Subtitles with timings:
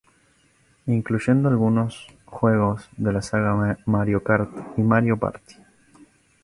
[0.87, 5.57] Incluyendo algunos juegos de la saga Mario Kart y Mario Party.